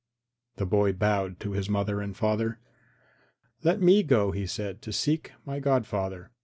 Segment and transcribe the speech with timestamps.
[0.55, 2.59] The boy bowed to his father and mother.
[3.61, 6.31] "Let me go," he said, "to seek my godfather.